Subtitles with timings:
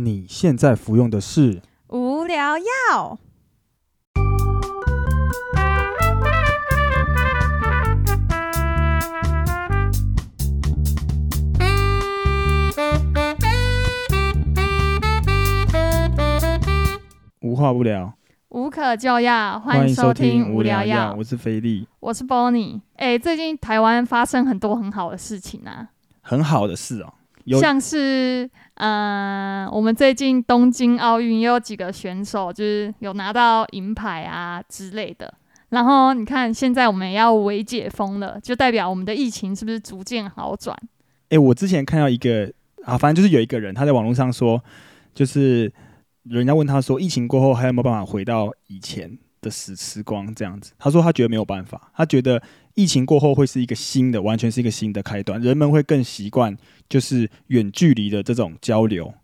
[0.00, 1.60] 你现在服用的是？
[1.88, 3.18] 无聊药。
[17.40, 18.14] 无话不聊，
[18.50, 21.88] 无可救药，欢欢迎收听听无聊药，我是菲力。
[21.98, 22.80] 我是 Bonnie。
[22.94, 25.88] 哎、最近台湾发生很多很好的事情啊，
[26.20, 27.17] 很好的事哦，有
[27.60, 35.32] 像是嗯、呃我们最近东京奥运也有几个选手就是有拿到银牌啊之类的。
[35.70, 40.76] 然后你看，现在我们也要微解封了，就代表我们的疫情是不是逐渐好转？
[41.28, 42.50] 哎、我之前看到一个
[42.84, 44.62] 啊，反正就是有一个人他在网络上说，
[45.14, 45.70] 就是
[46.22, 50.72] 人家问他说，疫情过后还有没有办法回到以前的时时光这样子？
[50.78, 52.42] 他说他觉得没有办法，他觉得
[52.74, 56.56] 疫情过后会是一个新的，完全是一个新的开端，人们会更习惯
[56.88, 59.14] 就是远距离的这种交流，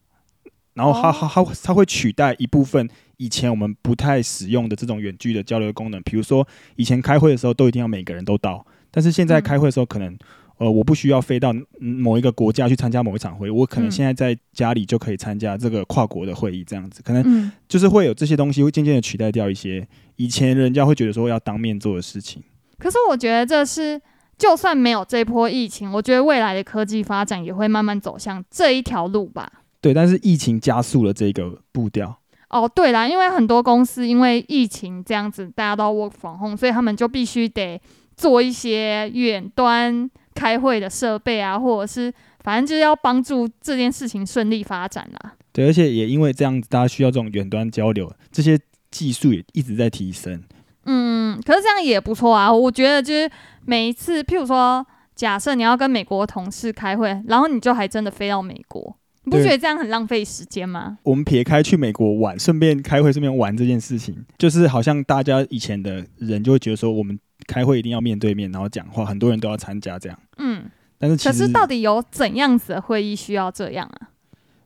[0.74, 10.16] 然后他哦他他他会取代一部分以前我们不太使用的这种远距的交流功能，比如说以前开会的时候都一定要每个人都到，但是现在嗯开会的时候可能。
[10.58, 22.42] 呃，我不需要飞到嗯某一个国家去参加某一场会，我可能嗯现在在家里就可以参加这个跨国的会议，这样子，可能嗯，就是会有这些东西会渐渐的取代掉一些以前人家会觉得说要当面做的事情。
[22.78, 24.00] 可是我觉得这是，
[24.36, 29.50] 就算没有这波疫情，我觉得未来的科技发展也会慢慢走向这一条路吧。
[29.80, 32.20] 对，但是疫情加速了这个步调。
[32.50, 37.80] 哦，对啦，因为很多公司因为疫情这样子，大家都 work from home，所以他们就必须得
[38.16, 45.34] 做一些远端开会的设备啊，或者是反正就是要帮助这件事情顺利发展啦。
[45.52, 48.58] 对，而且也因为这样子，大家需要这种远端交流，这些
[48.90, 50.42] 技术也一直在提升。
[50.86, 52.52] 嗯，可是这样也不错啊。
[52.52, 53.30] 我觉得就是
[53.64, 60.98] 每一次，譬如说，假设你要跟美国同事开会，然后你就还真的飞到美国，你不觉得这样很浪费时间吗？
[61.04, 70.18] 我们撇开去美国玩，顺便开会，顺便玩这件事情，就是好像大家以前的人就会觉得说，我们开会一定要面对面，然后讲话，很多人都要参加这样。
[70.38, 70.64] 嗯，
[70.98, 74.10] 但是其实可是到底有怎样子的会议需要这样啊？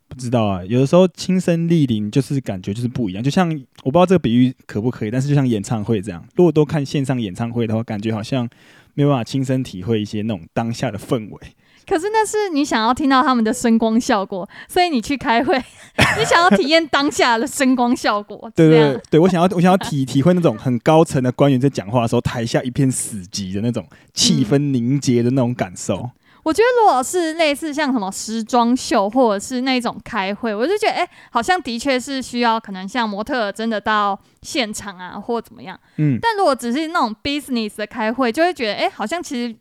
[0.09, 3.49] 不知道啊，有的时候亲身莅临就是感觉就是不一样，就像
[3.83, 8.49] 我不知道这个比喻可不可以，但是就像演唱会这样，如果都看线上演唱会的话，感觉好像
[8.95, 11.41] 没有办法亲身体会一些那种当下的氛围。
[11.89, 15.57] 可是那是你想要听到他们的声光效果，所以你去开会，
[16.19, 26.11] 你想要体验当下的声光效果，对对对对，我想要我想要体体会那种很高层的官员在讲话的时候，台下一片死寂的那种气氛凝结的那种感受。
[26.45, 35.79] 我觉得如果是类似像什么时装秀或者是那种开会，我就觉得哎、好像的确是需要可能像模特真的到现场啊，或怎么样。
[35.97, 39.55] 嗯，但如果只是那种 business 的开会，就会觉得哎、好像其实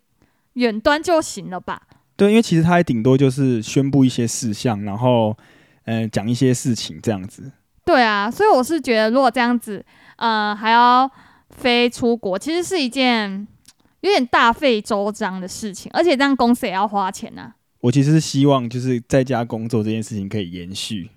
[0.53, 1.81] 远端就行了吧？
[2.17, 5.37] 对，因为其实他也顶多就是宣布一些事项，然后
[5.85, 7.51] 呃讲一些事情这样子。
[7.85, 9.85] 对啊，所以我是觉得如果这样子，
[10.17, 11.09] 呃，还要
[11.51, 13.47] 飞出国，其实是一件
[14.01, 17.55] 有点大费周章的事情，而且这样公司也要花钱呐、啊。
[17.79, 21.11] 我其实是希望就是在家工作这件事情可以延续。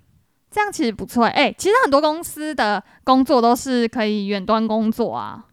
[0.51, 5.47] 这样其实不错哎、其实很多公司的工作都是可以远端工作啊。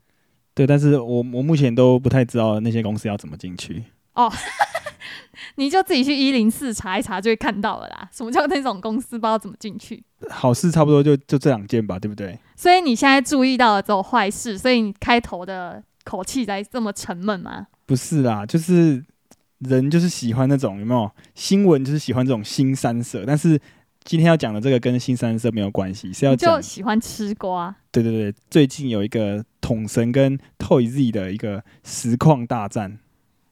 [0.55, 3.85] 对，但是我我目前都不太知道那些公司要怎么进去。
[5.57, 8.09] 你就自己去一零四查一查就会看到了啦。
[8.13, 10.03] 什么叫那种公司不知道怎么进去？
[10.31, 12.39] 好事差不多就就这两件吧，对不对？
[12.57, 17.69] 所以你现在注意到了这种坏事，所以你开头的口气才这么沉闷吗？
[17.87, 19.05] 不是啦，就是
[19.59, 23.25] 人就是喜欢那种有没有新闻，就是喜欢这种新三色。
[23.27, 23.61] 但是
[24.05, 27.75] 今天要讲的这个跟新三色没有关系，是要你就喜欢吃瓜。
[27.93, 32.99] 对对对，最近有一个统神跟 Toy Z 的一个实况大战。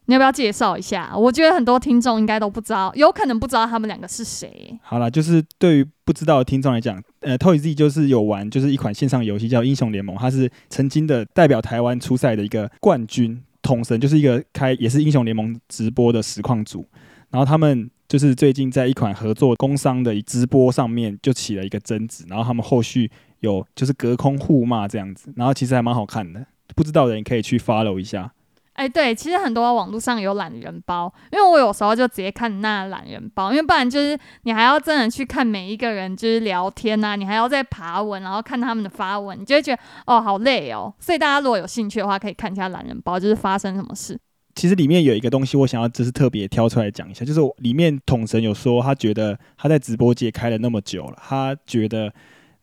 [0.06, 1.12] 你要不要介绍一下？
[1.16, 4.76] 我觉得很多听众应该都不知道，有可能不知道他们两个是谁。
[4.82, 13.42] 好啦，就是对于不知道的听众来讲，呃，Toy Z 就是有玩，就是一款线上游戏叫英雄联盟，它是曾经的代表台湾出赛的一个冠军。
[13.62, 16.86] 统神就是一个开也是英雄联盟直播的实况组，
[17.30, 23.10] 然后他们就是最近在一款合作工商的直播上面就起了一个争执，然后他们后续
[23.40, 28.30] 有就是隔空互骂这样子，然后其实还蛮好看的，不知道的人可以去 follow 一下。
[28.76, 40.92] 哎，对，其实很多网络上有懒人包，因为我有时候就直接看那懒人包，因为不然就是你还要真的去看每一个人就是聊天呐、你还要再爬文，然后看他们的发文，你就会觉得哦好累哦。
[41.00, 44.18] 所以大家如果有兴趣的话，可以看一下懒人包，就是发生什么事。
[44.54, 52.12] 其实里面有一个东西，我想要就是特别挑出来讲一下，就是里面统神有说，他觉得他在直播界开了那么久了，他觉得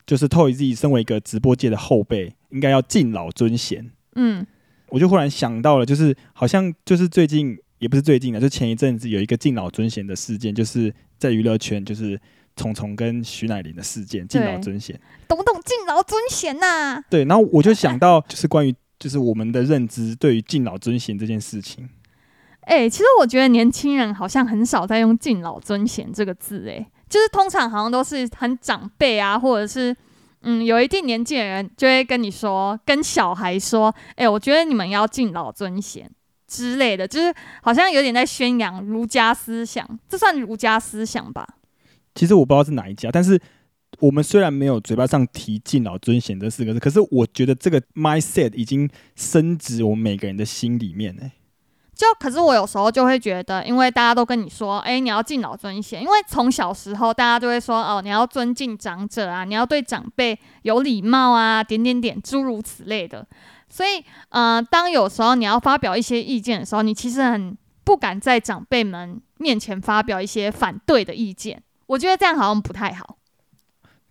[0.05, 3.91] 就是 Toy Z 身为一个直播界的后辈，应该要敬老尊贤。
[4.15, 4.45] 嗯，
[4.93, 12.21] 我就忽然想到了，就是好像就是最近也不是最近了，就前一阵子有一个敬老尊贤的事件，就是在娱乐圈就是
[12.55, 14.95] 虫虫跟徐乃麟的事件，敬老尊贤。
[15.27, 21.89] 懂不懂敬老尊贤呐、对，然后我就想到，就是关于就是我们的认知对于敬老尊贤这件事情。
[22.61, 29.95] 哎、其实我觉得年轻人好像很少在用敬老尊贤这个字，哎，就是通常好像都是很长辈啊，或者是
[30.43, 36.09] 嗯有一定年纪的人就会跟你说，跟小孩说，哎、我觉得你们要敬老尊贤
[36.47, 41.47] 之类的，就是好像有点在宣扬儒家思想，这算儒家思想吧？
[42.13, 43.41] 其实我不知道是哪一家，但是
[43.99, 51.31] 我们虽然没有嘴巴上提敬老尊贤这四个字，可是我觉得这个 mindset 已经深植我们每个人的心里面呢。
[52.03, 63.25] 就可是我有时候就会觉得，因为大家都跟你说，哎、你要敬老尊贤，因为从小时候大家就会说，哦，你要尊敬长者啊，你要对长辈有礼貌啊，点点点，诸如此类的。
[63.69, 71.63] 所以，呃，当有时候你要发表一些意见的时候，你其实很不敢在长辈们面前发表一些反对的意见。
[71.85, 73.17] 我觉得这样好像不太好。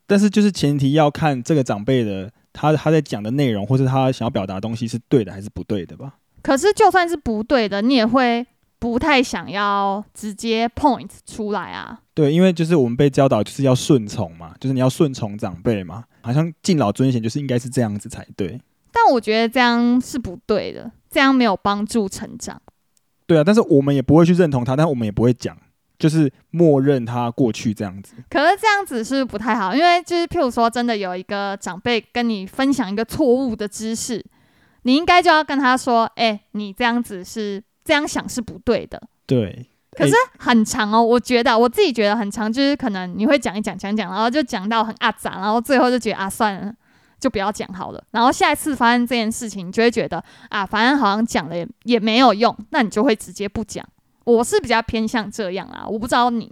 [0.07, 6.15] 但是就是前提要看这个长辈的他他在讲的内容，或是他想要表达的东西是对的还是不对的吧？
[6.43, 8.45] 可是就算是不对的，你也会
[8.79, 12.01] 不太想要直接 point 出来啊。
[12.15, 18.61] 对，因为就是我们被教导就是要顺从嘛，就是你要顺从长辈嘛，好像敬老尊贤就是应该是这样子才对。
[18.93, 22.61] 但我觉得这样是不对的，这样没有帮助成长。
[23.27, 25.57] 对啊，但是我们也不会去认同他，但我们也不会讲，
[25.99, 28.15] 就是默认他过去这样子。
[28.29, 34.23] 可是这样子是不是不太好，因为就是譬如说，真的有一个长辈跟你分享一个错误的知识，
[34.83, 39.01] 你应该就要跟他说：“哎、你这样子是这样想是不对的。
[39.27, 46.75] 对，”可是很长哦，我觉得我自己觉得很长，就是可能你会讲一讲讲讲，然后就讲到很阿杂，然后最后就觉得啊算了，
[47.21, 48.03] 就不要讲好了。
[48.11, 53.87] 然后下一次发生这件事情，你就会觉得啊，反正好像讲了也也没有用，那你就会直接不讲。
[54.25, 56.51] 我是比较偏向这样啊，我不知道你。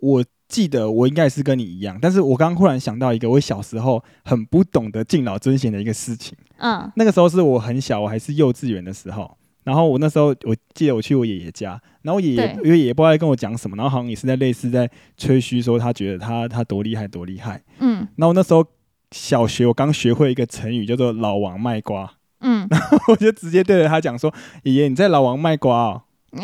[0.00, 6.36] 我记得我应该也是跟你一样，但是我刚刚忽然想到一个我小时候很不懂得敬老尊贤的一个事情。
[6.58, 9.36] 嗯那个时候是我很小，我还是幼稚园的时候。
[9.62, 17.62] 然后我那时候我记得我去我爷爷家，然后我爷爷因为爷爷不知道在跟我讲什么，然后好像也是在类似在吹嘘说他觉得他他多厉害多厉害。
[17.78, 18.66] 嗯然后那时候
[19.12, 22.10] 小学我刚学会一个成语叫做“老王卖瓜
[22.40, 24.32] 嗯，”， 然后我就直接对着他讲说
[24.64, 26.02] ：“爷爷你在老王卖瓜哦。”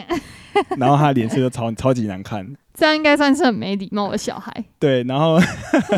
[0.76, 2.54] 然后他脸色就超超级难看。
[2.76, 4.52] 这样应该算是很没礼貌的小孩。
[4.78, 5.38] 对，然后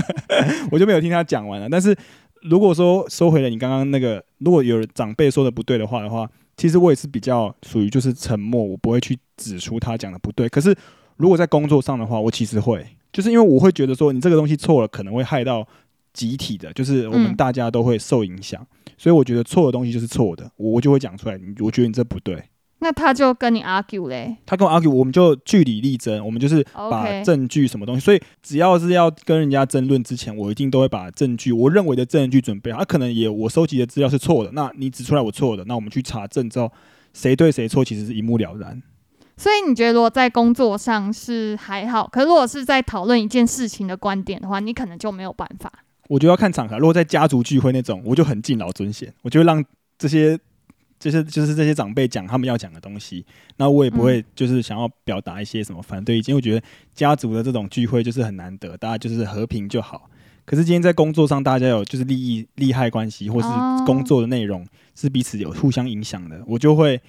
[0.70, 1.68] 我就没有听他讲完了。
[1.68, 1.96] 但是
[2.42, 10.48] 如果说收回了你刚刚那个，如果有长辈说的不对的话的话，其实我也是比较属于就是沉默，我不会去指出他讲的不对。
[10.48, 10.74] 可是
[11.16, 15.66] 如果在工作上的话，我其实会，就是因为我会觉得说你这个东西错了，可能会害到
[16.12, 18.64] 集体的，就是我们嗯大家都会受影响。
[18.96, 21.38] 所以我觉得错的东西就是错的，我我就会讲出来。
[21.38, 22.42] 你我觉得你这不对。
[22.80, 28.00] 那他就跟你 argue 嘞，他跟我 argue，我们就据理力争，我们就是把证据什么东西。
[28.00, 32.78] 所以只要是要跟人家争论之前，我一定都会把证据，我认为的证据准备好。
[32.78, 36.70] 他、可能也我收集的资料是错的，那你指出来我错的，那我们去查证之后，
[37.12, 38.80] 谁对谁错，其实是一目了然。
[39.36, 45.72] 所以你觉得如果在工作上是还好，可是如果是在讨论一件事情的观点的话，你可能就没有办法。
[46.08, 49.64] 我觉得要看场合，如果在家族聚会那种，我就很敬老尊贤，我就会让
[49.98, 50.38] 这些。
[50.98, 53.24] 这些就是这些长辈讲他们要讲的东西，
[53.56, 56.34] 那我也不会就是想要表达一些什么反对意见。
[56.34, 60.10] 我觉得家族的这种聚会就是很难得，大家就是和平就好。
[60.44, 67.00] 可是今天在工作上，大家有就是利益利害关系，或是哦工作的内容是彼此有互相影响的，我就会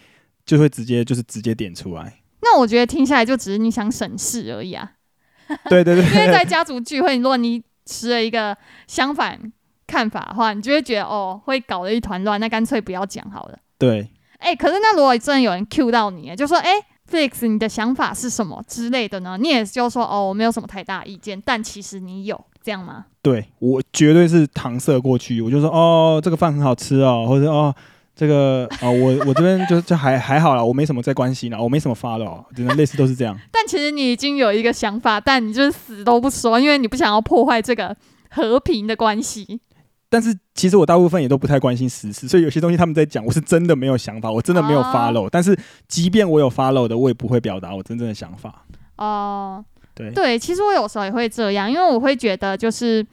[0.45, 2.21] 就会直接就是直接点出来。
[2.43, 4.91] 那我觉得听下来就只是你想省事而已啊。
[5.69, 8.55] 对对对，因为在 家族聚会，如果你持了一个
[8.87, 9.39] 相反
[9.87, 13.57] 看法的话，你就会觉得哦，会搞得一团乱，那干脆不要讲好了。
[13.79, 14.07] 对，
[14.37, 16.73] 哎、可是那如果真的有人 cue 到你，就说哎、
[17.09, 19.37] Felix，你的想法是什么之类的呢？
[19.41, 23.05] 你也就说哦，我没有什么太大意见，但其实你有这样吗？
[23.21, 27.73] 对我绝对是搪塞过去，我就说哦，这个饭很好吃哦，或者哦，
[28.15, 33.37] 这个哦，我 我这边就就还还好啦，我没什么在关心啦，我没什么发了哦，真的类似都是这样。
[33.51, 37.95] 但其实你已经有一个想法，但你就是死都不说，因为你不想要破坏这个
[38.29, 39.61] 和平的关系。
[40.09, 48.65] 但是其实我大部分也都不太关心时事，所以有些东西他们在讲，我是真的没有想法，我真的没有哦 follow、但是即便我有 follow 的，我也不会表达我真正的想法。
[48.97, 49.63] 哦、
[49.93, 53.05] 对，对，其实我有时候也会这样，因为我会觉得就是，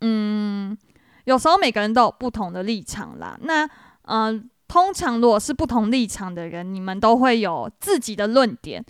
[0.00, 0.76] 嗯，
[1.24, 3.38] 有时候每个人都有不同的立场啦。
[3.42, 3.64] 那
[4.02, 8.84] 嗯、呃通常如果是不同立场的人，你们都会有自己的论点，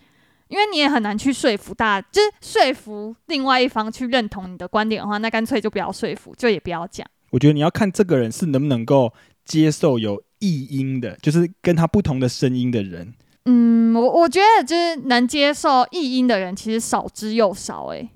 [0.54, 7.04] 因为你也很难去说服大家，就是说服另外一方去认同你的观点的话，那干脆就不要说服，就也不要讲。
[7.30, 9.12] 我觉得你要看这个人是能不能够
[9.44, 13.12] 接受有异音的，就是跟他不同的声音的人。
[13.46, 18.08] 嗯，我我觉得就是能接受异音的人，其实少之又少、欸。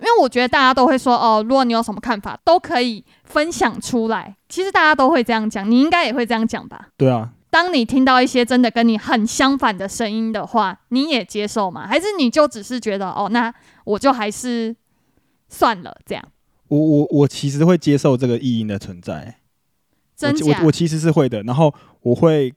[0.00, 4.34] 因为我觉得大家都会说哦，如果你有什么看法，都可以分享出来。
[4.48, 6.88] 其实大家都会这样讲，你应该也会这样讲吧？
[6.96, 11.86] 对啊，当你听到一些真的跟你很相反的声音的话，你也接受吗？
[11.86, 14.74] 还是你就只是觉得哦，那我就还是
[15.48, 16.24] 算了这样？
[16.66, 19.36] 我我我其实会接受这个意音的存在，
[20.16, 20.66] 真假我我？
[20.66, 22.52] 我其实是会的，然后我会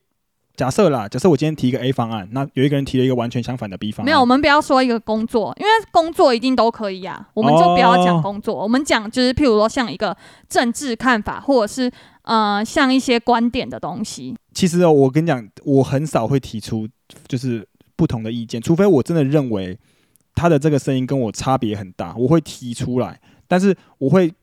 [0.55, 10.17] 假设啦，假设我今天提一个 A 方案，那有一个人提了一个完全相反的 B 方案，没有，我们不要说一个工作，因为工作一定都可以啊，我们就不要讲工作，我们讲就是譬如说像一个
[10.49, 11.91] 政治看法，或者是
[12.23, 14.35] 呃像一些观点的东西。
[14.57, 16.89] 其实哦，我跟你讲，我很少会提出
[17.27, 17.63] 就是
[17.95, 19.77] 不同的意见，除非我真的认为
[20.33, 23.21] 他的这个声音跟我差别很大，我会提出来。
[23.47, 24.33] 但是我会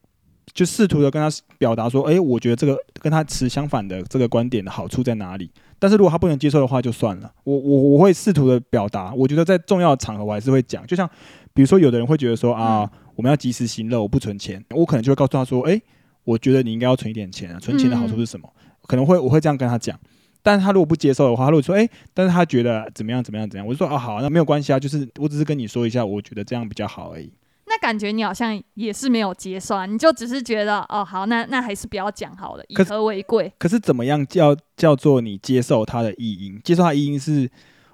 [0.53, 1.29] 就试图的跟他
[1.59, 5.51] 表达说，诶，我觉得这个跟他持相反的这个观点的好处在哪里？
[5.81, 7.33] 但是如果他不能接受的话，就算了。
[7.43, 10.87] 我我我会试图的表达，我觉得在重要的场合我还是会讲。
[10.87, 11.11] 就像
[11.53, 15.83] 比如说，有的人会觉得说啊，我们要及时行乐，我不存钱，我可能就会告诉他说，诶，
[16.23, 18.49] 我觉得你应该要存一点钱啊，存钱的好处是什么？
[18.87, 19.99] 可能会我会这样跟他讲。
[20.43, 27.33] 但是他如果不接受的话，他如果说，诶，但是他觉得怎么样怎么样怎样，我就说，哦，好，那没有关系啊，就是我只是跟你说一下，我觉得这样比较好而已。
[27.67, 33.51] 那感觉你好像也是没有接受啊，你就只是觉得哦好，那那还是不要讲好了，以和为贵。
[33.59, 36.61] 可是怎么样叫叫做你接受他的意音？
[36.63, 37.51] 接受他的意音是，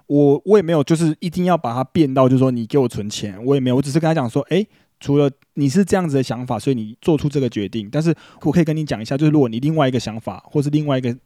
[0.09, 4.66] 我我也没有就是一定要把它变到，就是说你给我存钱，我也没有，我只是跟他讲说，诶，
[5.00, 11.16] 除了你是这样子的想法，所以你做出这个决定，但是我可以跟你讲一下，就是如果你另外一个想法或是另外一个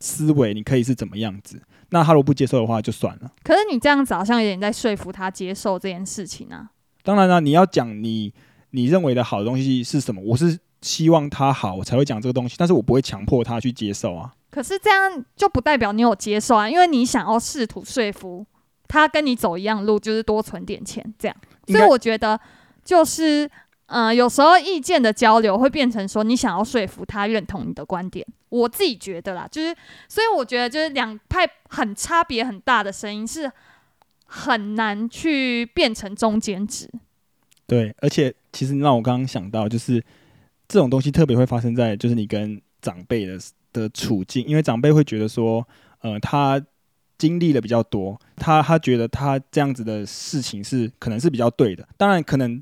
[0.00, 1.60] 思维，你可以是怎么样子？
[1.90, 3.32] 那他如果不接受的话，就算了。
[3.42, 6.70] 可是你这样子好像有点在说服他接受这件事情啊。
[7.02, 8.32] 当然了，你要讲你
[8.70, 14.32] 你认为的好的东西是什么，我是希望他好，我才会讲这个东西，但是我不会强迫他去接受啊。
[14.50, 18.44] 可是这样就不代表你有接受啊，因为你想要试图说服
[18.88, 21.36] 他跟你走一样路，就是多存点钱这样。
[21.68, 22.38] 所以我觉得
[22.86, 23.50] 就是，
[23.86, 28.24] 呃，有时候意见的交流会变成说你想要说服他认同你的观点。
[28.48, 29.76] 我自己觉得啦，就是，
[30.08, 33.50] 所以我觉得就是两派很差别很大的声音是
[34.24, 36.88] 很难去变成中间值。
[37.66, 40.02] 对，而且其实让我刚刚想到，就是
[40.68, 43.36] 这种东西特别会发生在就是你跟长辈的
[43.72, 45.66] 的处境，因为长辈会觉得说，
[46.00, 46.64] 呃，他
[47.18, 51.86] 经历了比较多，他他觉得他这样子的事情是可能是比较对的。
[51.96, 52.60] 当然，可能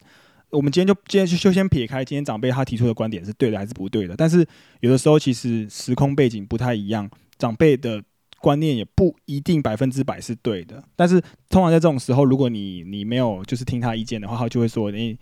[0.50, 4.46] 我们今天就今天就就先撇开今天长辈他提出的观点是对的还是不对的，但是
[4.80, 8.02] 有的时候其实时空背景不太一样，长辈的
[8.40, 10.82] 观念也不一定百分之百是对的。
[10.94, 15.18] 但是通常在这种时候，如果你你没有就是听他意见的话，他就会说你。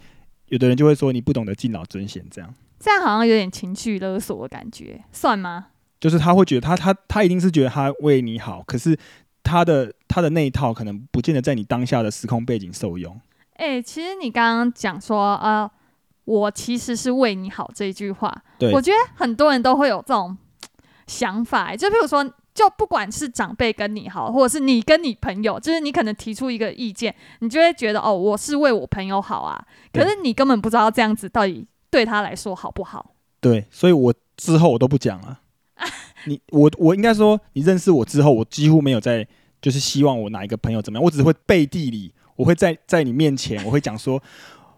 [0.48, 5.68] 有的人就会说你不懂得敬老尊贤，这样这样好像有点情绪勒索的感觉，算吗？
[6.02, 8.98] 就是他会觉得他他他一定是觉得他为你好，可是
[9.44, 13.20] 他的他的那一套可能不见得在你当下的时空背景受用。
[13.54, 15.70] 哎、其实你刚刚讲说，呃，
[16.24, 20.36] 我其实是为你好这一句话，对我觉得很多人都会有这种
[21.06, 33.14] 想法、欸就比如说，就不管是长辈跟你好，或者是你跟你朋友，就是你可能提出一个意见，你就会觉得哦，我是为我朋友好啊，可是你根本不知道这样子到底对他来说好不好。
[33.40, 35.38] 对，所以我之后我都不讲了。
[36.26, 39.26] 你我我应该说，你认识我之后，我几乎没有在
[39.60, 44.22] 就是希望我哪一个朋友怎么样，我只会背地里，我会在在你面前，我会讲说，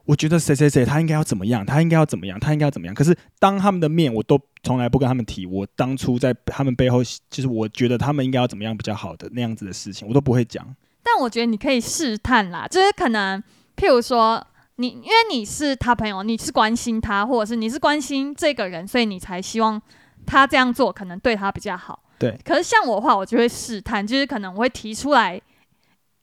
[0.05, 2.95] 我觉得谁谁谁他应该要怎么样，他应该要怎么样，他应该要怎么样。
[2.95, 10.65] 可是当他们的面，我都从来不跟他们提，我当初在他们背后，就是我觉得他们应该要怎么样比较好的那样子的事情，我都不会讲。
[11.03, 13.43] 但我觉得你可以试探啦，就是可能，
[13.77, 14.45] 譬如说
[14.77, 19.81] 你，因为你是他朋友，你是关心他，或者是你是关心这个人，所以你才希望
[20.27, 22.03] 他这样做可能对他比较好。
[22.19, 22.39] 对。
[22.45, 25.41] 可是像我的话，我就会试探，就是可能我会提出来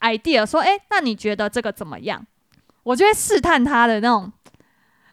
[0.02, 2.26] idea 说，诶，那你觉得这个怎么样？
[2.84, 4.32] 我就会试探他的那种，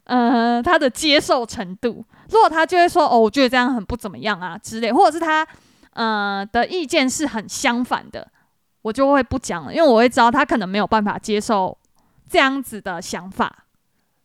[0.04, 2.04] 呃，他的接受程度。
[2.30, 5.46] 如果他就会说，哦，我觉得这样很不怎么样啊之类，或者是他
[5.92, 8.30] 呃的意见是很相反的，
[8.82, 11.76] 我就会不讲了，因为我会知道他可能没有办法接受
[12.28, 13.64] 这样子的想法。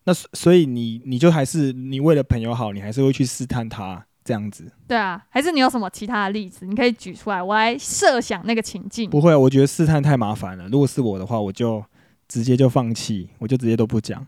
[0.05, 4.71] 那所所以你你就还是你为了朋友好，你还是会去试探他这样子。
[4.87, 9.09] 对啊，还是你有什么其他的例子，你可以举出来，我来设想那个情境。
[9.09, 10.67] 不会啊，我觉得试探太麻烦了。
[10.67, 11.83] 如果是我的话，我就
[12.27, 14.25] 直接就放弃，我就直接都不讲。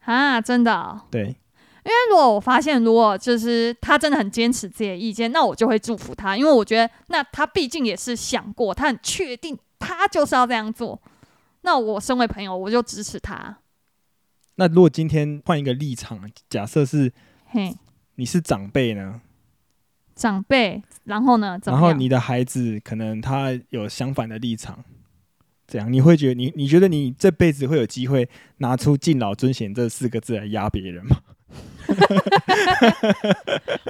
[0.00, 11.00] 啊，真的哦、对，因为如果我发现，如果就是他真的很坚持自己的意见，那我就会祝福他，因为我觉得那他毕竟也是想过，他很确定他就是要这样做。
[11.62, 13.58] 那我身为朋友，我就支持他。
[14.56, 17.12] 那如果今天换一个立场，假设是
[17.46, 17.74] 嘿，
[18.16, 19.20] 你是长辈呢，
[20.14, 21.58] 长辈，然后呢？
[21.64, 24.84] 然后你的孩子可能他有相反的立场，
[25.66, 28.28] 这样你会觉得你你觉得你这辈子会有机会
[28.58, 31.16] 拿出敬老尊贤这四个字来压别人吗？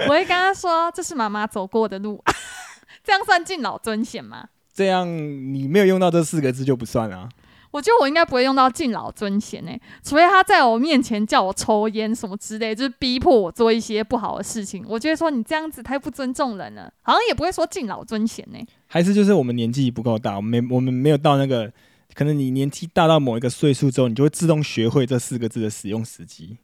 [0.07, 2.21] 我会跟他说：“这是妈妈走过的路。
[3.03, 4.49] ”这样算敬老尊贤吗？
[4.73, 7.29] 这样你没有用到这四个字就不算啊。
[7.73, 14.85] 我觉得我应该不会用到敬老尊贤诶，除非他在我面前叫我抽烟什么之类，就是逼迫我做一些不好的事情。
[14.87, 18.59] 我觉得说你这样子太不尊重人了，好像也不会说敬老尊贤呢。
[18.85, 21.73] 还是就是我们年纪不够大，我们没我们没有到那个，
[22.13, 26.57] 可能你年纪大到某一个岁数之后，你就会自动学会这四个字的使用时机。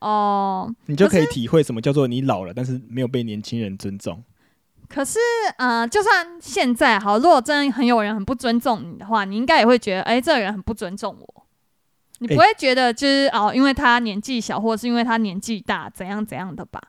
[0.00, 4.22] 哦，你就可以体会什么叫做你老了，但是没有被年轻人尊重。
[4.92, 5.18] 可是，
[5.56, 11.46] 呃，就算现在好，如果真的很有人很不尊重你的话，你应该也会觉得，哎，这个人很不尊重我。
[12.18, 16.80] 你不会觉得就是哦，因为他年纪小，或者是因为他年纪大，怎样怎样的吧？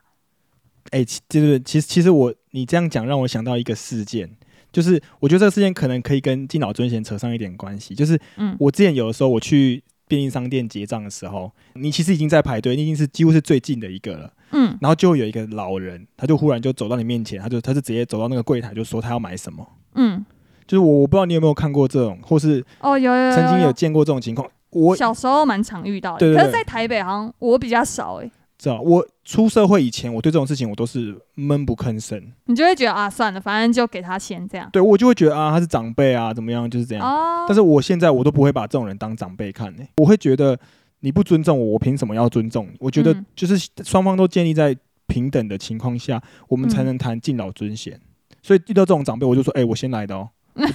[0.90, 4.30] 哎，就是其实其实我你这样讲让我想到一个事件，
[4.70, 7.94] 就是我觉得这个事件可能可以跟敬老尊贤扯上一点关系。
[7.94, 9.82] 就是，嗯，我之前有的时候我去
[10.14, 14.32] 便利商店结账的时候，你其实已经在排队，你已经是几乎是最近的一个了。
[14.52, 19.66] 嗯，然后就有一个老人，他就忽然就走到你面前，他就他就直接走到那个柜台，就说他要买什么。
[19.96, 20.24] 嗯，
[20.66, 24.48] 就是我我不知道你有没有看过这种，或是哦有有曾经有见过这种情况。
[24.70, 28.30] 我小时候蛮常遇到的，对可是在台北好像我比较少哎。
[28.64, 32.20] 知道我出社会以前，我对这种事情我都是闷不吭声。
[32.46, 34.68] 你就会觉得啊，算了，反正就给他钱这样。
[34.72, 37.06] 对我就会觉得啊，他是长辈啊，怎么样就是这样。
[37.06, 37.44] 哦。
[37.46, 40.58] 但是我现在我都不会把这种人当长辈看呢，我会觉得
[41.00, 42.76] 你不尊重我，我凭什么要尊重你？
[42.80, 44.76] 我觉得就是双方都建立在。
[45.06, 48.00] 平等的情况下，我们才能谈敬老尊贤。
[48.42, 50.30] 所以遇到这种长辈，我就说：“哎，我先来的哦。”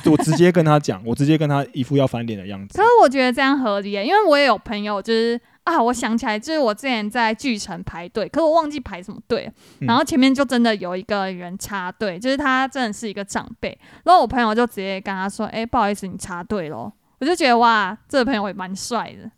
[0.05, 2.77] 我直接跟他讲，我直接跟他一副要翻脸的样子。
[2.77, 19.29] 可是我觉得这样合理，因为我也有朋友，就是啊，我想起来，就是我之前在巨城排队，可是我忘记排什么队，然后前面就真的有一个人插队，就是他真的是一个长辈，然后我朋友就直接跟他说：“哎，不好意思，你插队喽。”我就觉得哇，这个朋友也蛮帅的。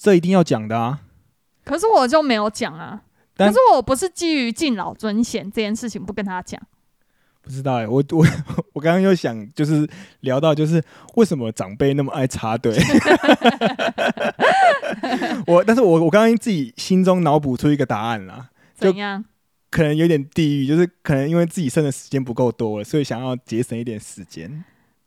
[0.00, 1.00] 这一定要讲的啊！
[1.64, 3.02] 可是我就没有讲啊。
[3.36, 6.60] 可是我不是基于敬老尊贤这件事情不跟他讲，
[7.42, 8.26] 不知道哎，我我
[8.72, 9.86] 我刚刚又想就是
[10.20, 10.82] 聊到就是
[11.16, 12.74] 为什么长辈那么爱插队，
[15.46, 19.24] 我但是我我刚刚自己心中脑补出一个答案啦，怎样？
[19.70, 24.64] 可能有点地狱，就是可能因为自己剩的时间不够多了，所以想要节省一点时间。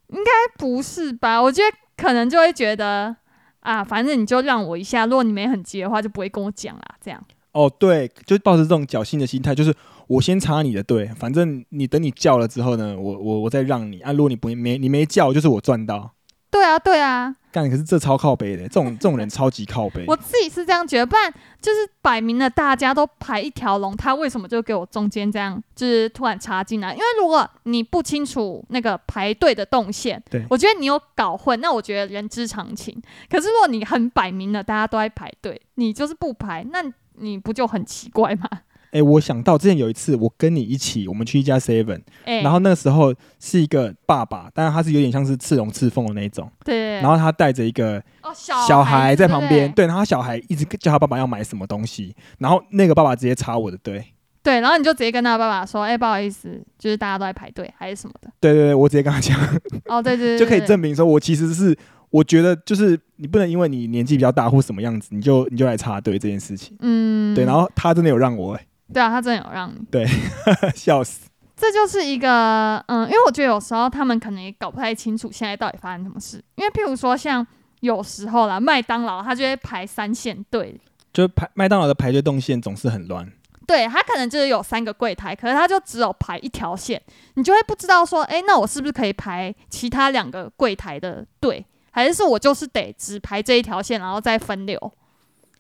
[0.09, 1.41] 应该不是吧？
[1.41, 3.15] 我觉得可能就会觉得
[3.61, 7.23] 啊，反正你就让我一下，如果你没很急的话，就不会跟我讲啦，这样。
[7.51, 9.73] 哦，对，就抱着这种侥幸的心态，就是
[10.07, 14.11] 我先插你的队，反正你等你叫了之后呢，我我我再让你啊。
[14.11, 16.13] 如果你不没你没叫，就是我赚到。
[16.51, 17.35] 对啊，对啊。
[17.51, 20.03] 干，可是这超靠背的，这种这种人超级靠背。
[20.07, 26.91] 我自己是这样觉得，不然就是摆明了大家都排一条龙，他为什么就给我中间这样，就是突然插进来？
[26.93, 33.01] 因为如果你不清楚那个排队的动线，对我觉得你有搞混，那我觉得人之常情。
[33.29, 36.83] 可是如果你很摆明了大家都在排队，你就是不排，那。
[37.21, 38.47] 你不就很奇怪吗？
[38.91, 46.95] 哎，我想到之前有一次，我跟你一起，我们去一家 Seven，然后那个时候是一个爸爸，但是他是有点像是刺龙刺凤的那种，对。
[46.95, 48.01] 然后他带着一个
[48.35, 54.03] 小孩在旁边，对，然后小孩一直叫他爸爸要买什么东西，然后那个爸爸直接插我的队，
[54.41, 59.37] 对，然后你就直接跟他爸爸说：“哎，不好意思，就是大家都在排队，还是什么的。”对对对，我直接跟他讲，
[59.85, 61.77] 哦，对对，就可以证明说我其实是。
[62.11, 66.75] 我觉得就是你不能因为你年纪比较大或什么样子，你就你就来插队这件事情。
[66.79, 67.45] 嗯，对。
[67.45, 69.79] 然后他真的有让我哎，对啊，他真的有让你。
[69.91, 70.05] 对，
[70.75, 71.27] 笑死。
[71.55, 76.43] 这就是一个嗯，因为我觉得有时候他们可能也搞不太清楚现在到底发生什么事。
[76.55, 77.45] 因为譬如说像
[77.81, 80.79] 有时候啦，麦当劳他就会排三线队，
[81.11, 83.29] 就排麦当劳的排队动线总是很乱。
[83.67, 86.99] 对他可能就是有三个柜台，可是他就只有排一条线，
[87.35, 91.63] 你就会不知道说，哎，那我是不是可以排其他两个柜台的队？
[91.91, 94.79] 还是我就是得只排这一条线，然后再分流。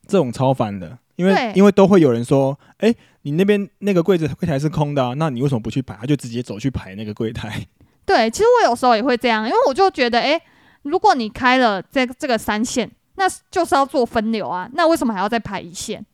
[0.09, 5.95] 这种超烦的，因为因为都会有人说，哎，你那边那个柜子柜台是空的，啊那你为什么不去排？
[6.01, 7.65] 他就直接走去排那个柜台。
[8.05, 10.41] 对，其实我有时候也会这样，因为我就觉得，哎，
[10.81, 16.05] 如果你开了这这个三线，那就是要做分流啊，那为什么还要再排一线？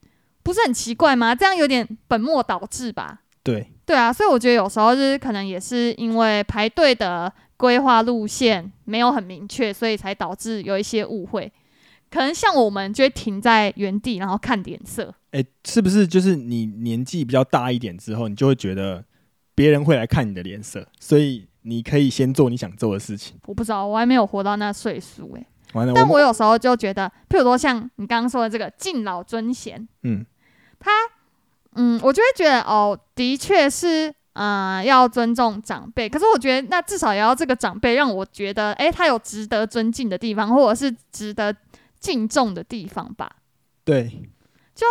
[0.43, 1.33] 不是很奇怪吗？
[1.33, 3.21] 这样有点本末倒置吧？
[3.41, 7.31] 对，对啊，所以我觉得有时候就是可能也是因为排队的。
[7.57, 11.49] 规划路线没有很明确，所以才导致有一些误会。
[12.15, 15.13] 可能像我们就会停在原地，然后看脸色。
[15.31, 19.03] 哎，是不是就是你年纪比较大一点之后，你就会觉得
[19.53, 23.35] 别人会来看你的脸色，所以你可以先做你想做的事情？
[23.47, 25.45] 我不知道，我还没有活到那岁数哎。
[25.73, 30.25] 完了，但我有时候就觉得，譬如说像你刚刚说的这个敬老尊贤，嗯，
[30.79, 30.89] 他，
[31.73, 34.15] 嗯，我就会觉得哦，的确是。
[34.35, 36.09] 呃，要尊重长辈。
[36.09, 41.55] 可是我觉得，那至少也要这个长辈让我觉得，诶，他有值得尊敬的地方，或者是值得
[42.05, 43.37] 敬重的地方吧。
[43.83, 44.29] 对，
[44.75, 44.85] 就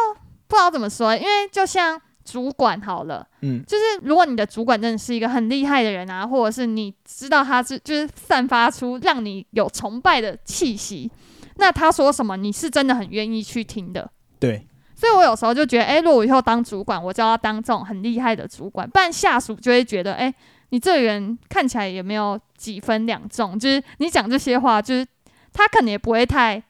[0.48, 11.11] 不知道怎么说，因为就像主管好了，嗯，就是如果你的主管真的是一个很厉害的人啊，或者是你知道他是就是散发出让你有崇拜的气息，
[11.57, 14.11] 那他说什么你是真的很愿意去听的。
[14.40, 20.33] 对，所以我有时候就觉得，哎、如果我以后当主管，我就要当这种很厉害的主管，不然下属就会觉得，哎、
[20.70, 25.07] 你这个人看起来也没有几分两重，就是你讲这些话，就是
[25.53, 26.62] 他可能也不会太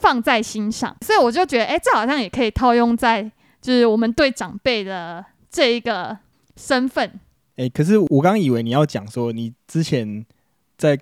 [0.00, 0.96] 放在心上。
[1.02, 3.22] 所以我就觉得，哎、这好像也可以套用在
[3.60, 6.18] 就是我们对长辈的这一个
[6.56, 7.20] 身份。
[7.56, 10.24] 哎、可是我刚以为你要讲说，你之前
[10.78, 10.98] 在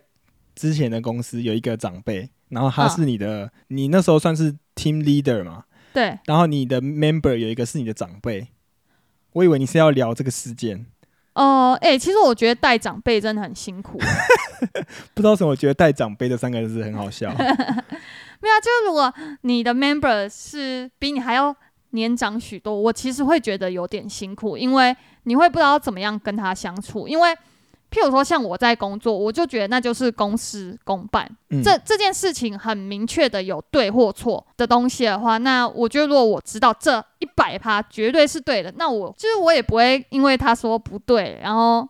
[0.57, 8.49] 之前的公司有一个长辈，然后他嗯是你的，你那时候算是 team leader 嘛，对，然后你的 member 有一个是你的长辈，
[9.35, 10.87] 我以为你是要聊这个事件，
[11.35, 13.99] 哦、哎、其实我觉得带长辈真的很辛苦。
[15.15, 17.31] 不知道为什么，我觉得带长辈这三个字很好笑。
[18.41, 19.13] 没有啊，就是如果
[19.43, 21.55] 你的 member 是比你还要
[21.91, 27.09] 年长许多，我其实会觉得有点辛苦，因为你会不知道怎么样跟他相处。
[27.09, 27.37] 因为
[27.91, 41.89] 譬如说像我在工作，我就觉得那就是公事公办，嗯，这这件事情很明确的有对或错的东西的话，那我觉得如果我知道这一百趴绝对是对的，那我就是我也不会因为他说不对，然后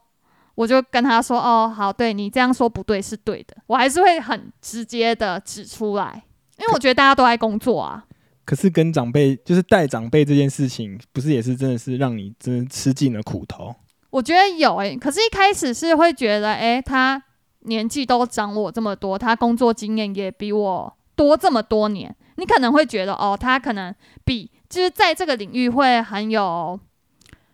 [0.55, 6.23] 我就跟他说哦，好，对你这样说不对是对的，我还是会很直接的指出来，
[6.59, 8.05] 因为我觉得大家都在工作啊。
[8.45, 13.75] 可是跟长辈就是带长辈这件事情，不是也是真的是让你真的吃尽了苦头。
[14.11, 17.23] 我觉得有诶、可是一开始是会觉得，诶、他
[17.61, 23.95] 年纪都长我这么多，他工作经验也比我多这么多年，你可能会觉得，哦，他可能
[24.25, 26.79] 比就是在这个领域会很有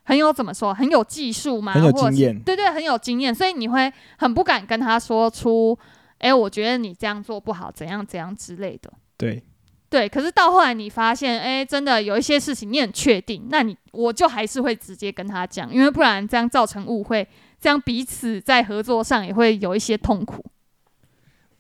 [0.05, 1.73] 很有怎么说，很有技术吗？
[1.73, 5.77] 很有或者是经验对对，很有经验，所以你会很不敢跟他说出，
[6.19, 8.93] 诶、我觉得你这样做不好，怎样怎样之类的。
[9.17, 9.43] 对，
[9.91, 17.27] 对，可是到后来你发现，哎，真的有一些事情你很确定，那你我就还是会直接跟他讲，因为不然这样造成误会，
[17.61, 20.45] 这样彼此在合作上也会有一些痛苦。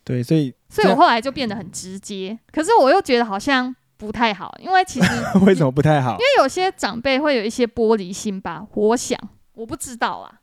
[0.02, 5.12] 对，所以所以我后来就变得很直接，可是我又觉得好像不太好，因为其实
[5.46, 6.12] 为什么不太好？
[6.12, 9.16] 因为有些长辈会有一些玻璃心吧，我想
[9.54, 10.40] 我不知道啊，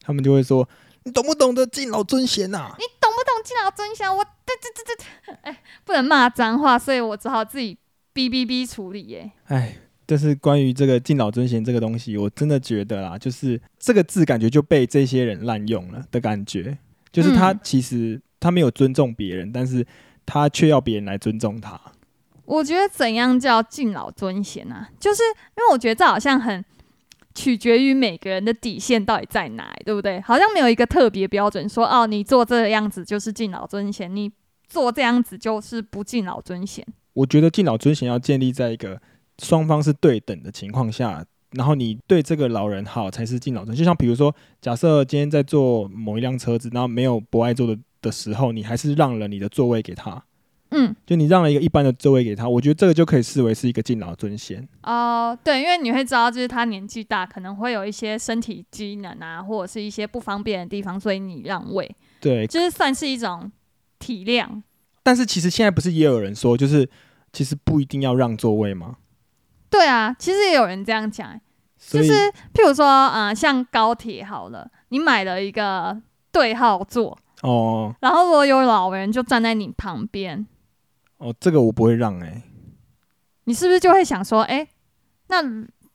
[0.00, 0.66] 他们就会说
[1.06, 4.14] ：“你懂不懂得敬老尊贤呐、你懂不懂敬老尊贤？
[4.14, 7.78] 我这这这这，哎，不能骂脏话，所以我只好自己
[8.12, 9.30] 哔哔哔处理耶。
[9.44, 16.76] 哎，但是关于这个敬老尊贤这个东西，我真的觉得啦，就是这个字感觉就被这些人滥用了的感觉，
[17.12, 19.86] 就是他嗯其实他没有尊重别人，但是
[20.26, 21.80] 他却要别人来尊重他。
[22.44, 24.88] 我觉得怎样叫敬老尊贤啊？
[24.98, 26.64] 就是因为我觉得这好像很
[27.36, 30.18] 取决于每个人的底线到底在哪，对不对？
[30.22, 34.32] 好像没有一个特别标准说，哦，你做这个样子就是敬老尊贤，你
[34.66, 36.84] 做这样子就是不敬老尊贤。
[37.12, 39.00] 我觉得敬老尊贤要建立在一个
[39.42, 43.76] 双方是对等的情况下，然后你对这个老人好才是敬老尊。
[43.76, 50.24] 就像比如说，假设今天在坐某一辆车子，然后没有不爱坐的的时候，你还是让了你的座位给他，
[50.78, 54.68] 嗯，就你让了一个一般的座位给他，我觉得这个就可以视为是一个敬老尊贤。
[54.82, 63.50] 哦、对，因为你会知道，就是他年纪大，可能会有一些身体机能啊，或者是一些不方便的地方，所以你让位，对，就是算是一种
[63.98, 64.62] 体谅。
[65.02, 66.88] 但是其实现在不是也有人说，就是
[67.32, 68.96] 其实不一定要让座位吗？
[69.70, 71.40] 对啊，其实也有人这样讲、欸
[71.78, 72.12] 就是
[72.52, 75.96] 譬如说，呃，像高铁好了，你买了一个
[76.32, 80.44] 对号座，哦然后如果有老人就站在你旁边，
[81.18, 82.42] 哦，这个我不会让哎、
[83.44, 84.68] 你是不是就会想说，哎、
[85.28, 85.42] 那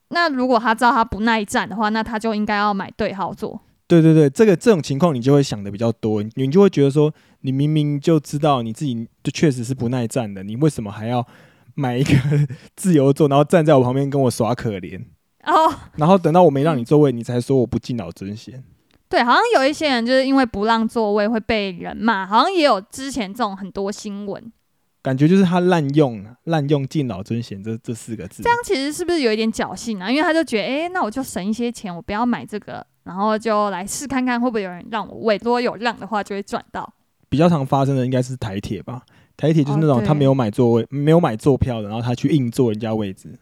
[0.08, 3.60] 那如果他知道他不耐站的话，那他就应该要买对号座。
[3.86, 11.26] 对对对，这个这种情况你就会想的比较多，你就会觉得说，你明明就知道你自己就确实是不耐站的，你为什么还要
[11.74, 12.14] 买一个
[12.74, 15.04] 自由座，然后站在我旁边跟我耍可怜，
[15.44, 18.64] 哦，然后等到我没让你座位，你才说我不敬老尊贤。
[19.10, 24.52] 对，好像有一些人就是因为不让座位会被人骂，好像也有之前这种很多新闻。
[25.02, 30.08] 感觉就是他滥用滥用敬老尊贤这这四个字这，样其实是不是有一点侥幸啊？
[30.10, 35.36] 因为他就觉得，哎、那我就省一些钱，我不要买这个，然后就来试看看会不会有人让我位。
[35.42, 36.94] 如果有让的话，就会赚到。
[37.28, 39.02] 比较常发生的应该是台铁吧。
[39.36, 43.36] 台铁就是那种他没有买座位、没有买坐票的，然后他去硬坐人家位置，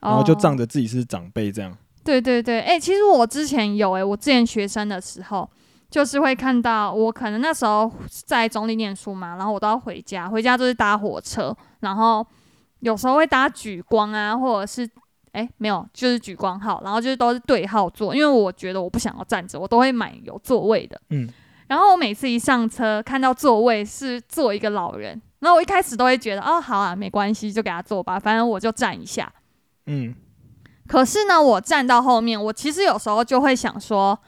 [0.00, 0.64] 然后就仗着。
[0.64, 1.76] 着自己是长辈这样。
[2.02, 5.50] 对对对，哎、其实我之前有哎、我之前学生的时候，
[5.94, 12.26] 就是会看到我可能那时候在中立念书嘛，然后我都要回家，回家就是搭火车，然后
[12.80, 14.90] 有时候会搭莒光啊，或者是
[15.30, 21.00] 哎，没有，就是举光号，然后就是都是对号坐，因为我觉得我不想要站着，我都会买有座位的。
[21.10, 21.28] 嗯，
[21.68, 29.32] 然后我每次一上车看到座位是坐一个老人，然后我一开始都会觉得哦，好啊，没关系，就给他坐吧，反正我就站一下。
[29.86, 30.12] 嗯，
[30.88, 34.18] 可是呢，我站到后面，我其实有时候就会想说，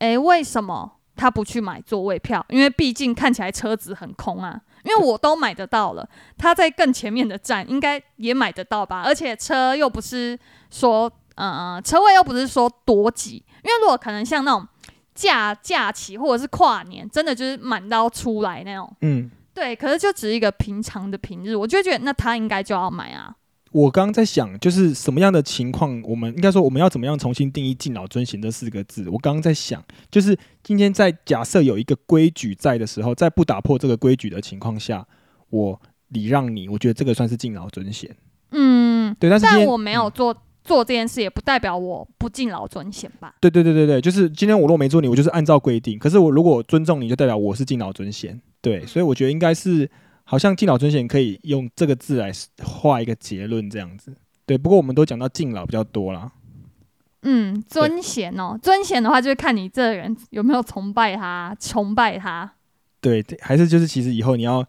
[0.00, 2.44] 诶，为什么他不去买座位票？
[2.50, 4.60] 因为毕竟看起来车子很空啊。
[4.82, 6.08] 因为我都买得到了，
[6.38, 9.02] 他在更前面的站应该也买得到吧？
[9.04, 10.38] 而且车又不是
[10.70, 13.44] 说，呃，车位又不是说多挤。
[13.62, 14.66] 因为如果可能像那种
[15.14, 18.90] 假假期或者是跨年，真的就是满到出来那种。
[19.02, 19.76] 嗯，对。
[19.76, 23.34] 可是就只是一个平常的平日，我就觉得那他应该就要买啊。
[23.72, 29.08] 我刚刚在想，就是什么样的情况，我们应该说我们要怎么样重新定义“敬老尊贤”这四个字？
[29.08, 29.80] 我刚刚在想，
[30.10, 35.06] 就是今天在假设有一个规矩在的时候，在不打破这个规矩的情况下，
[35.50, 38.14] 我礼让你，我觉得这个算是敬老尊贤。
[38.50, 43.36] 嗯，对，但是但我没有做做这件事，也不代表我不敬老尊贤吧？
[43.40, 45.96] 对对对对对，就是今天我如果没做你，我就是按照规定。
[45.96, 48.40] 可是我如果尊重你，就代表我是敬老尊贤。
[48.60, 49.88] 对，所以我觉得应该是。
[50.30, 52.30] 好像敬老尊贤可以用这个字来
[52.62, 54.14] 画一个结论，这样子。
[54.46, 56.30] 对，不过我们都讲到敬老比较多啦。
[57.22, 62.48] 嗯，尊贤哦，尊贤的话就是看你这人有没有崇拜他，崇拜他。
[63.00, 64.64] 对，还是就是其实以后你要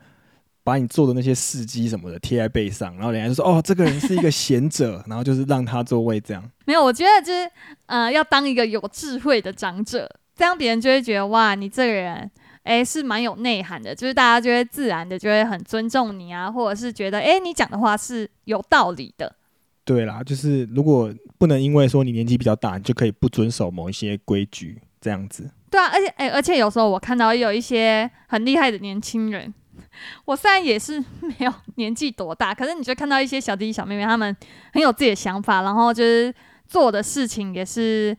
[0.63, 6.43] 把你做的那些事迹什么的贴在背上，然后人家就说哦，这个人是一个贤者，然后就是让他座位这样。
[6.65, 7.47] 没有，我觉得就是
[7.85, 12.31] 呃，要当一个有智慧的长者，这样别人就会觉得哇，你这个人。
[12.63, 19.35] 哎，是蛮有内涵的，就是大家就会自然的就会很尊重你啊，或者是觉得哎，你讲的话是有道理的。
[19.83, 25.49] 对啦，就是如果不能因为说你年纪比较大，你就可以不遵守某一些规矩这样子。
[25.71, 29.51] 对啊，而且哎，而且有时候我看到有一些很厉害的年轻人，
[30.25, 34.35] 我虽然也是没有 年纪多大，可是你就看到一些小弟弟小妹妹，他们
[34.71, 36.31] 很有自己的想法，然后就是
[36.67, 38.15] 做的事情也是。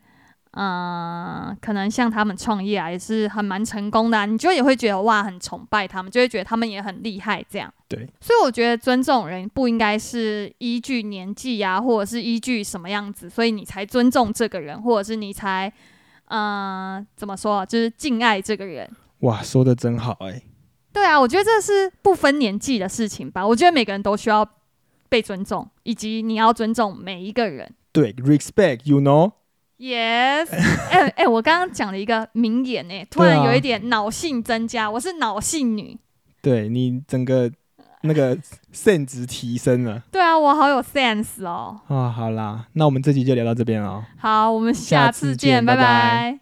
[0.55, 7.73] 嗯，可能像他们创业啊，也是很蛮成功的，你就也会觉得哇，很崇拜他们，就会觉得他们也很厉害这样。
[7.89, 15.73] 对，所以我觉得尊重人不应该是依据年纪呀，或者是依据什么样子，所以你才尊重这个人，或者是你才
[16.27, 18.91] 嗯怎么说，就是敬爱这个人。
[19.21, 20.43] 哇，说的真好哎。
[20.93, 23.47] 对啊，我觉得这是不分年纪的事情吧。
[23.47, 24.47] 我觉得每个人都需要
[25.09, 27.75] 被尊重，以及你要尊重每一个人。
[27.91, 29.33] 对，respect，you know。
[29.83, 30.47] Yes，
[30.93, 35.99] 哎哎，我刚刚讲了一个名言哎，突然有一点脑性增加，我是脑性女。
[36.41, 37.51] 对你整个
[38.03, 38.37] 那个
[38.73, 40.01] sense 提升了。
[40.13, 41.81] 对啊，我好有 sense 哦。
[41.89, 44.05] 啊，好啦，那我们这集就聊到这边哦。
[44.19, 46.42] 好，我们下次见，拜拜。